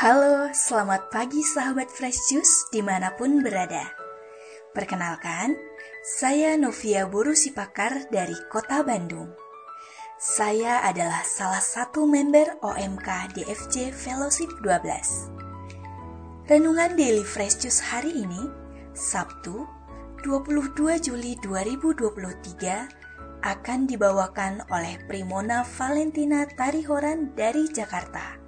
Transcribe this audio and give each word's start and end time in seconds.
Halo, 0.00 0.48
selamat 0.56 1.12
pagi 1.12 1.44
sahabat 1.44 1.92
Fresh 1.92 2.32
Juice 2.32 2.72
di 2.72 2.80
mana 2.80 3.12
pun 3.20 3.44
berada. 3.44 3.84
Perkenalkan, 4.72 5.52
saya 6.00 6.56
Novia 6.56 7.04
Buru 7.04 7.36
Sipakar 7.36 8.08
dari 8.08 8.32
Kota 8.48 8.80
Bandung. 8.80 9.28
Saya 10.16 10.80
adalah 10.88 11.20
salah 11.28 11.60
satu 11.60 12.08
member 12.08 12.48
OMK 12.64 13.36
DFJ 13.36 13.92
Fellowship 13.92 14.48
12. 14.64 16.48
Renungan 16.48 16.96
Daily 16.96 17.20
Fresh 17.20 17.60
Juice 17.60 17.84
hari 17.84 18.24
ini, 18.24 18.48
Sabtu, 18.96 19.68
22 20.24 20.96
Juli 20.96 21.36
2023, 21.44 23.44
akan 23.44 23.80
dibawakan 23.84 24.64
oleh 24.72 24.96
Primona 25.04 25.60
Valentina 25.60 26.48
Tarihoran 26.48 27.36
dari 27.36 27.68
Jakarta 27.68 28.39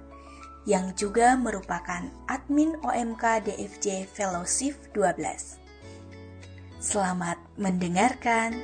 yang 0.63 0.95
juga 0.95 1.35
merupakan 1.35 2.07
admin 2.31 2.79
OMK 2.83 3.51
DFJ 3.51 4.07
Fellowship 4.07 4.79
12. 4.95 5.59
Selamat 6.79 7.35
mendengarkan. 7.59 8.55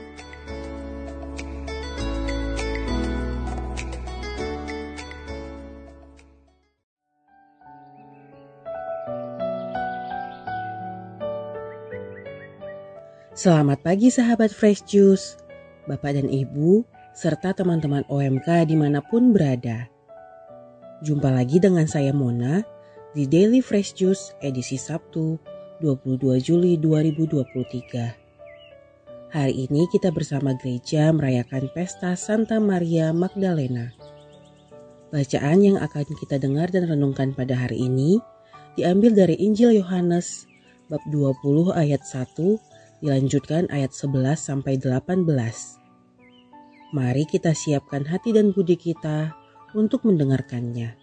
Selamat 13.39 13.80
pagi 13.80 14.11
sahabat 14.11 14.52
Fresh 14.52 14.84
Juice, 14.84 15.39
Bapak 15.88 16.11
dan 16.11 16.27
Ibu, 16.27 16.84
serta 17.16 17.55
teman-teman 17.55 18.03
OMK 18.11 18.67
di 18.67 18.75
mana 18.75 19.00
pun 19.00 19.31
berada. 19.31 19.98
Jumpa 21.00 21.31
lagi 21.31 21.64
dengan 21.64 21.88
saya 21.88 22.11
Mona 22.11 22.59
di 23.16 23.23
Daily 23.23 23.64
Fresh 23.64 23.95
Juice 23.95 24.36
edisi 24.44 24.75
Sabtu 24.75 25.39
22 25.80 26.44
Juli 26.44 26.75
2023. 26.75 29.31
Hari 29.31 29.53
ini 29.64 29.88
kita 29.95 30.11
bersama 30.11 30.59
gereja 30.59 31.08
merayakan 31.16 31.72
pesta 31.72 32.19
Santa 32.19 32.59
Maria 32.59 33.16
Magdalena. 33.16 33.95
Bacaan 35.08 35.64
yang 35.64 35.80
akan 35.80 36.03
kita 36.19 36.36
dengar 36.36 36.67
dan 36.67 36.91
renungkan 36.91 37.31
pada 37.31 37.56
hari 37.56 37.88
ini 37.88 38.19
diambil 38.75 39.16
dari 39.16 39.39
Injil 39.39 39.80
Yohanes 39.80 40.52
bab 40.91 41.00
20 41.08 41.80
ayat 41.80 42.03
1 42.03 42.28
dilanjutkan 43.00 43.72
ayat 43.72 43.95
11 43.95 44.36
sampai 44.36 44.75
18. 44.75 45.23
Mari 46.91 47.23
kita 47.23 47.56
siapkan 47.56 48.03
hati 48.03 48.36
dan 48.36 48.52
budi 48.52 48.75
kita 48.75 49.39
untuk 49.73 50.08
mendengarkannya. 50.08 50.95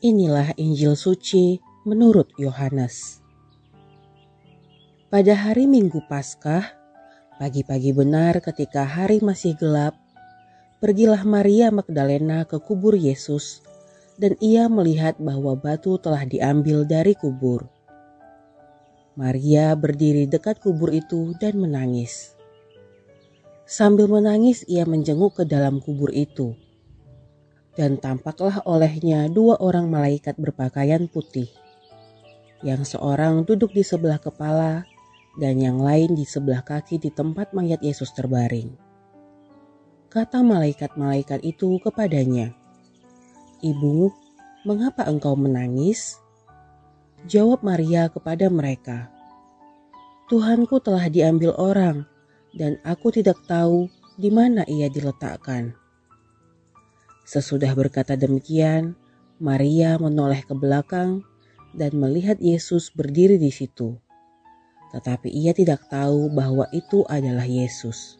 Inilah 0.00 0.56
Injil 0.56 0.96
suci 0.96 1.60
menurut 1.84 2.32
Yohanes. 2.40 3.20
Pada 5.12 5.36
hari 5.36 5.68
Minggu 5.68 6.00
Paskah, 6.08 6.64
pagi-pagi 7.36 7.92
benar 7.92 8.40
ketika 8.40 8.88
hari 8.88 9.20
masih 9.20 9.52
gelap, 9.60 9.92
pergilah 10.80 11.20
Maria 11.28 11.68
Magdalena 11.68 12.48
ke 12.48 12.56
kubur 12.56 12.96
Yesus 12.96 13.60
dan 14.16 14.40
ia 14.40 14.72
melihat 14.72 15.20
bahwa 15.20 15.52
batu 15.52 16.00
telah 16.00 16.24
diambil 16.24 16.88
dari 16.88 17.12
kubur. 17.12 17.68
Maria 19.20 19.76
berdiri 19.76 20.24
dekat 20.24 20.64
kubur 20.64 20.96
itu 20.96 21.36
dan 21.36 21.60
menangis. 21.60 22.39
Sambil 23.70 24.10
menangis, 24.10 24.66
ia 24.66 24.82
menjenguk 24.82 25.38
ke 25.38 25.44
dalam 25.46 25.78
kubur 25.78 26.10
itu. 26.10 26.58
Dan 27.78 28.02
tampaklah 28.02 28.66
olehnya 28.66 29.30
dua 29.30 29.62
orang 29.62 29.86
malaikat 29.86 30.34
berpakaian 30.42 31.06
putih. 31.06 31.46
Yang 32.66 32.98
seorang 32.98 33.46
duduk 33.46 33.70
di 33.70 33.86
sebelah 33.86 34.18
kepala 34.18 34.82
dan 35.38 35.62
yang 35.62 35.78
lain 35.78 36.18
di 36.18 36.26
sebelah 36.26 36.66
kaki 36.66 36.98
di 36.98 37.14
tempat 37.14 37.54
mayat 37.54 37.78
Yesus 37.78 38.10
terbaring. 38.10 38.74
Kata 40.10 40.42
malaikat-malaikat 40.42 41.38
itu 41.46 41.78
kepadanya, 41.78 42.50
Ibu, 43.62 44.10
mengapa 44.66 45.06
engkau 45.06 45.38
menangis? 45.38 46.18
Jawab 47.30 47.62
Maria 47.62 48.10
kepada 48.10 48.50
mereka, 48.50 49.14
Tuhanku 50.26 50.82
telah 50.82 51.06
diambil 51.06 51.54
orang 51.54 52.09
dan 52.54 52.78
aku 52.82 53.14
tidak 53.14 53.38
tahu 53.46 53.86
di 54.18 54.28
mana 54.28 54.66
ia 54.66 54.90
diletakkan. 54.90 55.74
Sesudah 57.24 57.70
berkata 57.78 58.18
demikian, 58.18 58.98
Maria 59.38 59.96
menoleh 59.96 60.42
ke 60.42 60.52
belakang 60.52 61.22
dan 61.72 61.94
melihat 61.94 62.36
Yesus 62.42 62.90
berdiri 62.90 63.38
di 63.38 63.54
situ. 63.54 63.94
Tetapi 64.90 65.30
ia 65.30 65.54
tidak 65.54 65.86
tahu 65.86 66.26
bahwa 66.34 66.66
itu 66.74 67.06
adalah 67.06 67.46
Yesus. 67.46 68.18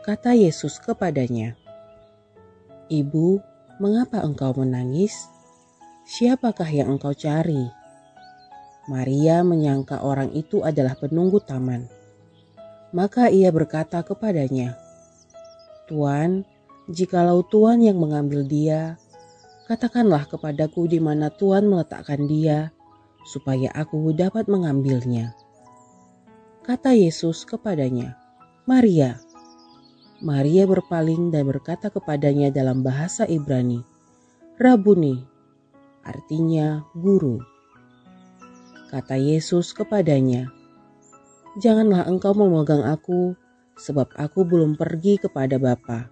Kata 0.00 0.32
Yesus 0.32 0.80
kepadanya, 0.80 1.60
"Ibu, 2.88 3.36
mengapa 3.76 4.24
engkau 4.24 4.56
menangis? 4.56 5.12
Siapakah 6.08 6.72
yang 6.72 6.96
engkau 6.96 7.12
cari?" 7.12 7.68
Maria 8.88 9.44
menyangka 9.44 10.00
orang 10.00 10.32
itu 10.32 10.64
adalah 10.64 10.96
penunggu 10.96 11.38
taman 11.44 11.99
maka 12.90 13.30
ia 13.30 13.50
berkata 13.54 14.02
kepadanya, 14.02 14.74
Tuan, 15.86 16.46
jikalau 16.90 17.42
Tuan 17.46 17.82
yang 17.82 17.98
mengambil 17.98 18.46
dia, 18.46 18.98
katakanlah 19.70 20.26
kepadaku 20.26 20.90
di 20.90 20.98
mana 20.98 21.30
Tuan 21.30 21.66
meletakkan 21.70 22.26
dia, 22.26 22.74
supaya 23.26 23.70
aku 23.74 24.10
dapat 24.14 24.50
mengambilnya. 24.50 25.34
Kata 26.66 26.94
Yesus 26.94 27.46
kepadanya, 27.46 28.14
Maria. 28.66 29.18
Maria 30.20 30.68
berpaling 30.68 31.32
dan 31.32 31.48
berkata 31.48 31.88
kepadanya 31.88 32.52
dalam 32.52 32.84
bahasa 32.84 33.24
Ibrani, 33.24 33.80
Rabuni, 34.60 35.16
artinya 36.04 36.84
guru. 36.92 37.40
Kata 38.92 39.16
Yesus 39.16 39.72
kepadanya, 39.72 40.52
Janganlah 41.58 42.06
engkau 42.06 42.30
memegang 42.30 42.86
aku, 42.86 43.34
sebab 43.74 44.06
aku 44.14 44.46
belum 44.46 44.78
pergi 44.78 45.18
kepada 45.18 45.58
Bapa. 45.58 46.06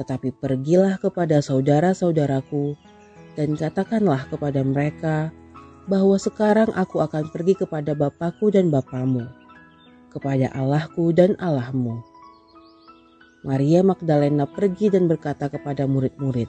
Tetapi 0.00 0.32
pergilah 0.40 0.96
kepada 0.96 1.44
saudara-saudaraku, 1.44 2.72
dan 3.36 3.52
katakanlah 3.52 4.24
kepada 4.32 4.64
mereka 4.64 5.28
bahwa 5.84 6.16
sekarang 6.16 6.72
aku 6.72 7.04
akan 7.04 7.28
pergi 7.28 7.52
kepada 7.60 7.92
Bapakku 7.92 8.48
dan 8.48 8.72
Bapamu, 8.72 9.28
kepada 10.08 10.48
Allahku 10.56 11.12
dan 11.12 11.36
Allahmu. 11.36 12.00
Maria 13.44 13.84
Magdalena 13.84 14.48
pergi 14.48 14.88
dan 14.88 15.04
berkata 15.04 15.52
kepada 15.52 15.84
murid-murid, 15.84 16.48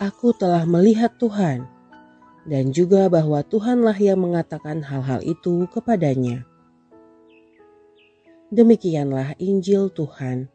Aku 0.00 0.36
telah 0.36 0.68
melihat 0.68 1.16
Tuhan, 1.16 1.64
dan 2.46 2.74
juga 2.74 3.06
bahwa 3.06 3.42
Tuhanlah 3.46 3.94
yang 3.98 4.18
mengatakan 4.18 4.82
hal-hal 4.82 5.22
itu 5.22 5.70
kepadanya. 5.70 6.42
Demikianlah 8.52 9.38
Injil 9.40 9.88
Tuhan. 9.94 10.50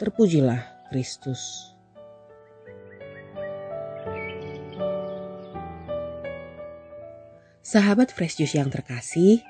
Terpujilah 0.00 0.88
Kristus. 0.88 1.72
Sahabat 7.62 8.10
Fresh 8.12 8.36
Juice 8.42 8.58
yang 8.58 8.68
terkasih, 8.68 9.40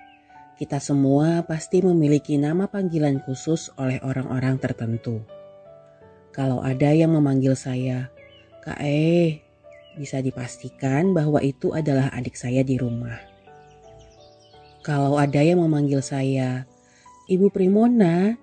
kita 0.61 0.79
semua 0.79 1.43
pasti 1.43 1.83
memiliki 1.83 2.39
nama 2.39 2.71
panggilan 2.71 3.19
khusus 3.25 3.73
oleh 3.81 3.99
orang-orang 4.05 4.63
tertentu. 4.63 5.25
Kalau 6.31 6.63
ada 6.63 6.93
yang 6.95 7.19
memanggil 7.19 7.59
saya, 7.59 8.15
Kak 8.63 8.79
E, 8.79 9.43
bisa 9.97 10.25
dipastikan 10.25 11.13
bahwa 11.13 11.43
itu 11.45 11.77
adalah 11.77 12.09
adik 12.17 12.37
saya 12.39 12.65
di 12.65 12.81
rumah. 12.81 13.19
Kalau 14.83 15.15
ada 15.21 15.39
yang 15.39 15.63
memanggil 15.63 16.03
saya 16.03 16.67
Ibu 17.31 17.55
Primona, 17.55 18.35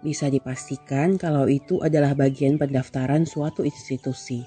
bisa 0.00 0.30
dipastikan 0.32 1.20
kalau 1.20 1.50
itu 1.50 1.82
adalah 1.84 2.16
bagian 2.16 2.56
pendaftaran 2.56 3.28
suatu 3.28 3.66
institusi. 3.66 4.46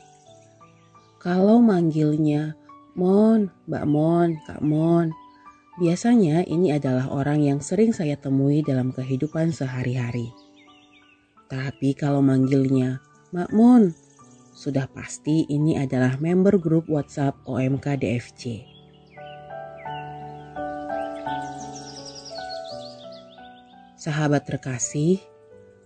Kalau 1.22 1.62
manggilnya 1.62 2.58
Mon, 2.94 3.50
Mbak 3.70 3.86
Mon, 3.90 4.30
Kak 4.46 4.62
Mon, 4.62 5.14
biasanya 5.82 6.46
ini 6.46 6.74
adalah 6.74 7.10
orang 7.10 7.42
yang 7.42 7.60
sering 7.60 7.90
saya 7.94 8.18
temui 8.18 8.62
dalam 8.62 8.94
kehidupan 8.94 9.50
sehari-hari. 9.50 10.30
Tapi 11.50 11.94
kalau 11.94 12.22
manggilnya 12.22 13.02
Mak 13.34 13.50
Mon, 13.54 13.94
sudah 14.54 14.86
pasti 14.86 15.50
ini 15.50 15.76
adalah 15.82 16.22
member 16.22 16.62
grup 16.62 16.86
WhatsApp 16.86 17.34
OMK 17.50 17.98
DFC. 17.98 18.44
Sahabat 23.98 24.46
terkasih, 24.46 25.18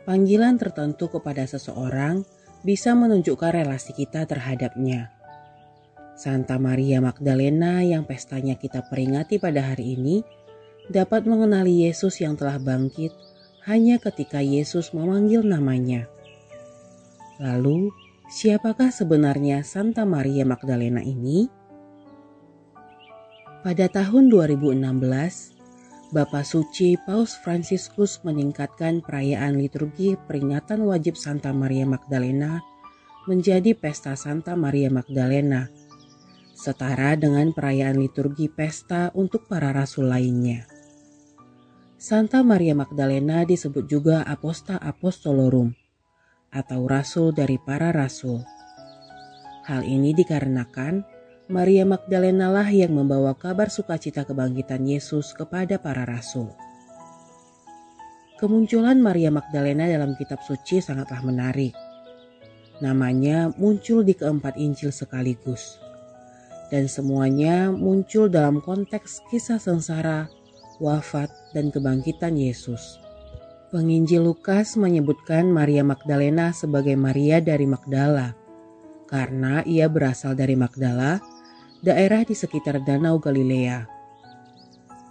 panggilan 0.03 0.59
tertentu 0.59 1.07
kepada 1.07 1.47
seseorang 1.47 2.27
bisa 2.65 2.91
menunjukkan 2.91 3.63
relasi 3.63 3.95
kita 3.95 4.27
terhadapnya. 4.27 5.13
Santa 6.17 6.57
Maria 6.57 6.97
Magdalena 6.97 7.85
yang 7.85 8.03
pestanya 8.09 8.57
kita 8.57 8.81
peringati 8.89 9.37
pada 9.37 9.61
hari 9.61 9.95
ini 9.95 10.25
dapat 10.89 11.29
mengenali 11.29 11.85
Yesus 11.85 12.17
yang 12.17 12.33
telah 12.33 12.57
bangkit 12.57 13.13
hanya 13.69 14.01
ketika 14.01 14.41
Yesus 14.41 14.97
memanggil 14.97 15.45
namanya. 15.45 16.09
Lalu, 17.37 17.93
siapakah 18.27 18.91
sebenarnya 18.91 19.63
Santa 19.63 20.03
Maria 20.03 20.43
Magdalena 20.43 20.99
ini? 20.99 21.47
Pada 23.63 23.87
tahun 23.87 24.27
2016, 24.27 26.11
Bapak 26.11 26.43
Suci 26.43 26.95
Paus 27.07 27.35
Fransiskus 27.39 28.23
meningkatkan 28.27 28.99
perayaan 29.03 29.59
liturgi 29.59 30.19
peringatan 30.27 30.83
wajib 30.87 31.15
Santa 31.15 31.51
Maria 31.55 31.87
Magdalena 31.87 32.63
menjadi 33.27 33.75
pesta 33.75 34.15
Santa 34.15 34.55
Maria 34.55 34.87
Magdalena 34.91 35.67
setara 36.55 37.15
dengan 37.19 37.51
perayaan 37.51 37.99
liturgi 37.99 38.47
pesta 38.51 39.11
untuk 39.15 39.47
para 39.51 39.71
rasul 39.71 40.09
lainnya. 40.09 40.67
Santa 41.99 42.43
Maria 42.43 42.75
Magdalena 42.75 43.43
disebut 43.43 43.87
juga 43.87 44.23
Aposta 44.23 44.79
Apostolorum 44.79 45.86
atau 46.51 46.87
rasul 46.87 47.35
dari 47.35 47.59
para 47.59 47.89
rasul. 47.91 48.43
Hal 49.67 49.83
ini 49.83 50.15
dikarenakan 50.15 51.03
Maria 51.47 51.87
Magdalena 51.87 52.51
lah 52.51 52.67
yang 52.67 52.95
membawa 52.95 53.35
kabar 53.35 53.71
sukacita 53.71 54.27
kebangkitan 54.27 54.83
Yesus 54.83 55.31
kepada 55.35 55.79
para 55.79 56.03
rasul. 56.03 56.51
Kemunculan 58.37 58.99
Maria 59.01 59.33
Magdalena 59.33 59.89
dalam 59.89 60.13
kitab 60.13 60.43
suci 60.45 60.79
sangatlah 60.83 61.23
menarik. 61.25 61.73
Namanya 62.83 63.49
muncul 63.57 64.05
di 64.05 64.13
keempat 64.13 64.55
Injil 64.61 64.93
sekaligus 64.93 65.81
dan 66.67 66.91
semuanya 66.91 67.71
muncul 67.71 68.27
dalam 68.27 68.59
konteks 68.59 69.23
kisah 69.31 69.59
sengsara, 69.59 70.27
wafat, 70.83 71.31
dan 71.55 71.71
kebangkitan 71.71 72.35
Yesus. 72.35 72.99
Penginjil 73.67 74.23
Lukas 74.23 74.79
menyebutkan 74.79 75.51
Maria 75.51 75.83
Magdalena 75.83 76.55
sebagai 76.55 76.95
Maria 76.95 77.43
dari 77.43 77.67
Magdala, 77.67 78.31
karena 79.11 79.59
ia 79.67 79.91
berasal 79.91 80.39
dari 80.39 80.55
Magdala, 80.55 81.19
daerah 81.83 82.23
di 82.23 82.31
sekitar 82.31 82.79
Danau 82.87 83.19
Galilea. 83.19 83.83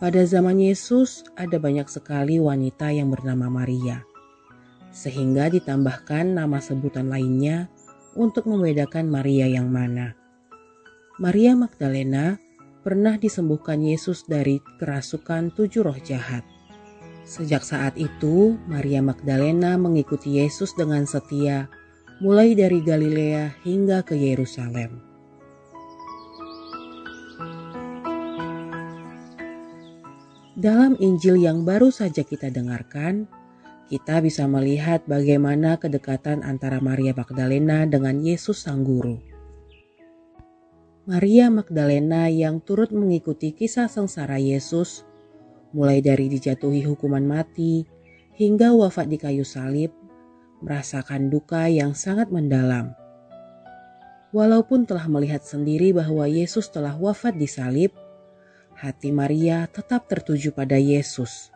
Pada 0.00 0.25
zaman 0.25 0.56
Yesus, 0.56 1.29
ada 1.37 1.61
banyak 1.61 1.85
sekali 1.85 2.41
wanita 2.41 2.97
yang 2.97 3.12
bernama 3.12 3.53
Maria, 3.53 4.00
sehingga 4.88 5.52
ditambahkan 5.52 6.25
nama 6.41 6.56
sebutan 6.56 7.12
lainnya 7.12 7.69
untuk 8.17 8.49
membedakan 8.49 9.12
Maria 9.12 9.52
yang 9.52 9.69
mana. 9.69 10.17
Maria 11.20 11.52
Magdalena 11.52 12.41
pernah 12.81 13.20
disembuhkan 13.20 13.85
Yesus 13.85 14.25
dari 14.25 14.64
kerasukan 14.81 15.52
tujuh 15.52 15.85
roh 15.85 16.00
jahat. 16.00 16.56
Sejak 17.26 17.67
saat 17.67 17.99
itu, 17.99 18.55
Maria 18.70 19.02
Magdalena 19.02 19.75
mengikuti 19.75 20.38
Yesus 20.38 20.78
dengan 20.78 21.02
setia, 21.11 21.67
mulai 22.23 22.55
dari 22.55 22.78
Galilea 22.78 23.67
hingga 23.67 24.06
ke 24.06 24.14
Yerusalem. 24.14 25.02
Dalam 30.55 30.94
Injil 31.02 31.43
yang 31.43 31.67
baru 31.67 31.90
saja 31.90 32.23
kita 32.23 32.46
dengarkan, 32.49 33.26
kita 33.90 34.23
bisa 34.23 34.46
melihat 34.46 35.02
bagaimana 35.11 35.82
kedekatan 35.82 36.46
antara 36.46 36.78
Maria 36.78 37.11
Magdalena 37.11 37.90
dengan 37.90 38.23
Yesus 38.23 38.62
Sang 38.62 38.87
Guru. 38.87 39.19
Maria 41.06 41.50
Magdalena 41.55 42.26
yang 42.26 42.58
turut 42.58 42.90
mengikuti 42.90 43.55
kisah 43.55 43.87
sengsara 43.87 44.43
Yesus, 44.43 45.06
mulai 45.76 46.00
dari 46.00 46.32
dijatuhi 46.32 46.88
hukuman 46.88 47.20
mati 47.20 47.84
hingga 48.32 48.73
wafat 48.73 49.12
di 49.12 49.20
kayu 49.20 49.44
salib, 49.44 49.93
merasakan 50.64 51.28
duka 51.28 51.69
yang 51.69 51.93
sangat 51.93 52.32
mendalam. 52.32 52.96
Walaupun 54.32 54.88
telah 54.88 55.05
melihat 55.05 55.44
sendiri 55.44 55.93
bahwa 55.93 56.25
Yesus 56.25 56.73
telah 56.73 56.96
wafat 56.96 57.37
di 57.37 57.44
salib, 57.44 57.93
hati 58.73 59.12
Maria 59.12 59.69
tetap 59.69 60.08
tertuju 60.08 60.56
pada 60.56 60.81
Yesus. 60.81 61.52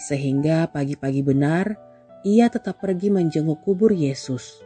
Sehingga 0.00 0.72
pagi-pagi 0.72 1.20
benar, 1.20 1.76
ia 2.24 2.48
tetap 2.48 2.80
pergi 2.80 3.12
menjenguk 3.12 3.60
kubur 3.60 3.92
Yesus. 3.92 4.64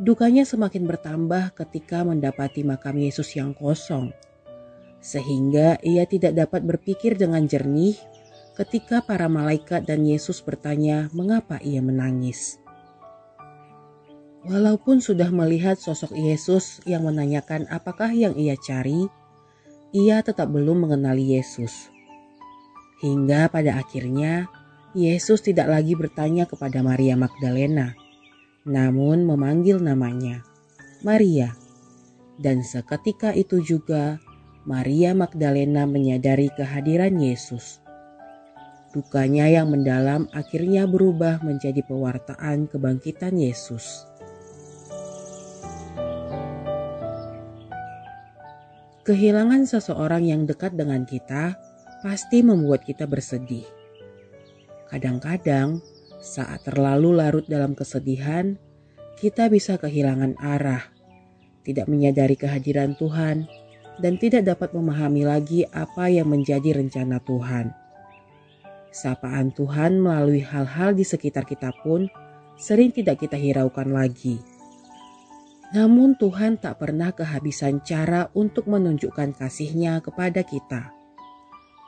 Dukanya 0.00 0.44
semakin 0.44 0.84
bertambah 0.90 1.56
ketika 1.56 2.04
mendapati 2.04 2.66
makam 2.66 2.98
Yesus 3.00 3.32
yang 3.38 3.54
kosong, 3.54 4.10
sehingga 5.04 5.76
ia 5.84 6.08
tidak 6.08 6.32
dapat 6.32 6.64
berpikir 6.64 7.20
dengan 7.20 7.44
jernih 7.44 7.92
ketika 8.56 9.04
para 9.04 9.28
malaikat 9.28 9.84
dan 9.84 10.08
Yesus 10.08 10.40
bertanya 10.40 11.12
mengapa 11.12 11.60
ia 11.60 11.84
menangis. 11.84 12.56
Walaupun 14.48 15.04
sudah 15.04 15.28
melihat 15.28 15.76
sosok 15.76 16.16
Yesus 16.16 16.80
yang 16.88 17.04
menanyakan 17.04 17.68
apakah 17.68 18.12
yang 18.12 18.32
ia 18.36 18.56
cari, 18.56 19.08
ia 19.92 20.24
tetap 20.24 20.48
belum 20.48 20.88
mengenali 20.88 21.36
Yesus. 21.36 21.92
Hingga 23.04 23.52
pada 23.52 23.80
akhirnya, 23.80 24.48
Yesus 24.96 25.44
tidak 25.44 25.68
lagi 25.68 25.96
bertanya 25.96 26.48
kepada 26.48 26.80
Maria 26.84 27.16
Magdalena, 27.16 27.96
namun 28.64 29.24
memanggil 29.28 29.80
namanya 29.80 30.44
Maria. 31.04 31.52
Dan 32.36 32.60
seketika 32.60 33.32
itu 33.32 33.64
juga 33.64 34.20
Maria 34.64 35.12
Magdalena 35.12 35.84
menyadari 35.84 36.48
kehadiran 36.56 37.20
Yesus. 37.20 37.84
Dukanya 38.96 39.44
yang 39.44 39.68
mendalam 39.68 40.24
akhirnya 40.32 40.88
berubah 40.88 41.44
menjadi 41.44 41.84
pewartaan 41.84 42.72
kebangkitan 42.72 43.36
Yesus. 43.36 44.08
Kehilangan 49.04 49.68
seseorang 49.68 50.24
yang 50.24 50.48
dekat 50.48 50.72
dengan 50.80 51.04
kita 51.04 51.60
pasti 52.00 52.40
membuat 52.40 52.88
kita 52.88 53.04
bersedih. 53.04 53.68
Kadang-kadang 54.88 55.84
saat 56.24 56.64
terlalu 56.64 57.20
larut 57.20 57.44
dalam 57.44 57.76
kesedihan, 57.76 58.56
kita 59.20 59.52
bisa 59.52 59.76
kehilangan 59.76 60.40
arah, 60.40 60.88
tidak 61.68 61.84
menyadari 61.84 62.32
kehadiran 62.32 62.96
Tuhan, 62.96 63.44
dan 63.98 64.18
tidak 64.18 64.46
dapat 64.48 64.74
memahami 64.74 65.22
lagi 65.22 65.60
apa 65.70 66.10
yang 66.10 66.30
menjadi 66.30 66.74
rencana 66.74 67.22
Tuhan. 67.22 67.74
Sapaan 68.94 69.50
Tuhan 69.50 69.98
melalui 69.98 70.42
hal-hal 70.42 70.94
di 70.94 71.02
sekitar 71.02 71.42
kita 71.46 71.74
pun 71.82 72.06
sering 72.54 72.94
tidak 72.94 73.22
kita 73.26 73.34
hiraukan 73.34 73.90
lagi. 73.90 74.38
Namun 75.74 76.14
Tuhan 76.14 76.62
tak 76.62 76.78
pernah 76.78 77.10
kehabisan 77.10 77.82
cara 77.82 78.30
untuk 78.38 78.70
menunjukkan 78.70 79.34
kasihnya 79.34 79.98
kepada 79.98 80.46
kita. 80.46 80.94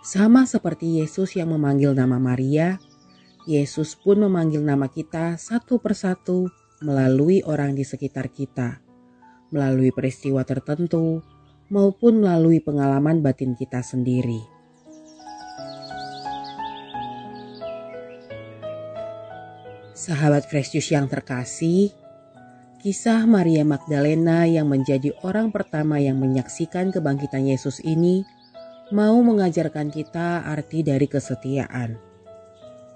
Sama 0.02 0.42
seperti 0.46 0.98
Yesus 1.02 1.38
yang 1.38 1.54
memanggil 1.54 1.94
nama 1.94 2.18
Maria, 2.18 2.78
Yesus 3.46 3.94
pun 3.94 4.26
memanggil 4.26 4.62
nama 4.62 4.90
kita 4.90 5.38
satu 5.38 5.78
persatu 5.78 6.50
melalui 6.82 7.46
orang 7.46 7.78
di 7.78 7.86
sekitar 7.86 8.26
kita, 8.34 8.82
melalui 9.54 9.94
peristiwa 9.94 10.42
tertentu, 10.42 11.22
maupun 11.72 12.22
melalui 12.22 12.62
pengalaman 12.62 13.20
batin 13.20 13.56
kita 13.58 13.82
sendiri. 13.82 14.42
Sahabat 19.96 20.46
Fresh 20.46 20.76
yang 20.92 21.10
terkasih, 21.10 21.90
kisah 22.78 23.26
Maria 23.26 23.66
Magdalena 23.66 24.46
yang 24.46 24.70
menjadi 24.70 25.10
orang 25.26 25.50
pertama 25.50 25.98
yang 25.98 26.20
menyaksikan 26.20 26.94
kebangkitan 26.94 27.48
Yesus 27.48 27.82
ini 27.82 28.22
mau 28.94 29.18
mengajarkan 29.18 29.90
kita 29.90 30.46
arti 30.46 30.86
dari 30.86 31.10
kesetiaan 31.10 32.06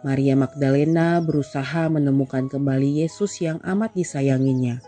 Maria 0.00 0.32
Magdalena 0.32 1.20
berusaha 1.20 1.92
menemukan 1.92 2.48
kembali 2.48 3.04
Yesus 3.04 3.36
yang 3.44 3.60
amat 3.60 3.92
disayanginya. 3.92 4.80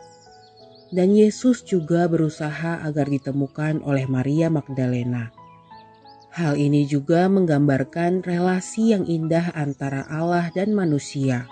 Dan 0.93 1.17
Yesus 1.17 1.65
juga 1.65 2.05
berusaha 2.05 2.85
agar 2.85 3.09
ditemukan 3.09 3.81
oleh 3.81 4.05
Maria 4.05 4.53
Magdalena. 4.53 5.33
Hal 6.37 6.61
ini 6.61 6.85
juga 6.85 7.33
menggambarkan 7.33 8.21
relasi 8.21 8.93
yang 8.93 9.09
indah 9.09 9.57
antara 9.57 10.05
Allah 10.13 10.53
dan 10.53 10.77
manusia. 10.77 11.49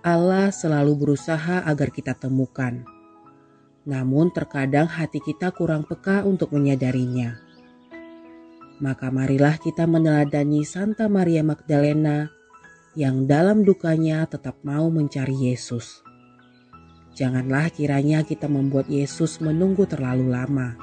Allah 0.00 0.48
selalu 0.52 1.00
berusaha 1.00 1.64
agar 1.68 1.92
kita 1.92 2.16
temukan. 2.16 2.84
Namun 3.84 4.32
terkadang 4.32 4.88
hati 4.88 5.20
kita 5.20 5.52
kurang 5.52 5.84
peka 5.84 6.24
untuk 6.24 6.52
menyadarinya. 6.52 7.36
Maka 8.80 9.12
marilah 9.12 9.60
kita 9.60 9.84
meneladani 9.84 10.64
Santa 10.64 11.12
Maria 11.12 11.44
Magdalena 11.44 12.32
yang 12.96 13.28
dalam 13.28 13.64
dukanya 13.64 14.24
tetap 14.24 14.60
mau 14.64 14.88
mencari 14.88 15.52
Yesus. 15.52 16.04
Janganlah 17.14 17.70
kiranya 17.70 18.26
kita 18.26 18.50
membuat 18.50 18.90
Yesus 18.90 19.38
menunggu 19.38 19.86
terlalu 19.86 20.34
lama. 20.34 20.74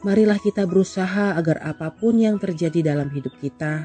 Marilah 0.00 0.40
kita 0.40 0.64
berusaha 0.64 1.36
agar 1.36 1.60
apa 1.60 1.92
pun 1.92 2.16
yang 2.16 2.40
terjadi 2.40 2.96
dalam 2.96 3.12
hidup 3.12 3.36
kita, 3.36 3.84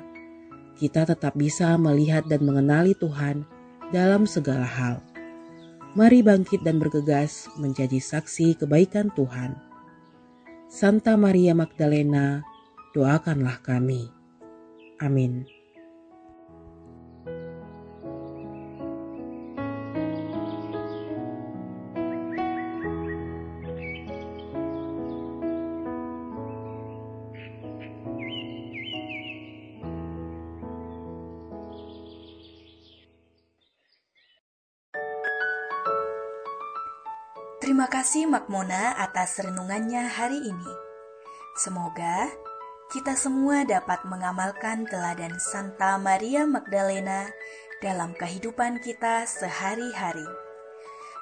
kita 0.80 1.04
tetap 1.04 1.36
bisa 1.36 1.76
melihat 1.76 2.24
dan 2.26 2.48
mengenali 2.48 2.96
Tuhan 2.96 3.44
dalam 3.92 4.24
segala 4.24 4.64
hal. 4.64 5.04
Mari 5.92 6.24
bangkit 6.24 6.64
dan 6.64 6.80
bergegas 6.80 7.52
menjadi 7.60 8.00
saksi 8.00 8.56
kebaikan 8.64 9.12
Tuhan. 9.12 9.60
Santa 10.72 11.20
Maria 11.20 11.52
Magdalena, 11.52 12.48
doakanlah 12.96 13.60
kami. 13.60 14.08
Amin. 15.04 15.61
Terima 37.72 37.88
kasih 37.88 38.28
Makmona 38.28 39.00
atas 39.00 39.40
renungannya 39.40 40.04
hari 40.04 40.44
ini. 40.44 40.72
Semoga 41.56 42.28
kita 42.92 43.16
semua 43.16 43.64
dapat 43.64 44.04
mengamalkan 44.04 44.84
teladan 44.92 45.40
Santa 45.40 45.96
Maria 45.96 46.44
Magdalena 46.44 47.32
dalam 47.80 48.12
kehidupan 48.12 48.84
kita 48.84 49.24
sehari-hari. 49.24 50.28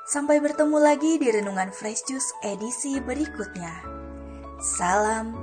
Sampai 0.10 0.42
bertemu 0.42 0.82
lagi 0.82 1.22
di 1.22 1.30
Renungan 1.30 1.70
Fresh 1.70 2.10
Juice 2.10 2.34
edisi 2.42 2.98
berikutnya. 2.98 3.86
Salam 4.58 5.38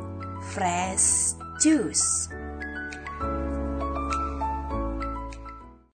Fresh 0.58 1.38
Juice. 1.62 2.34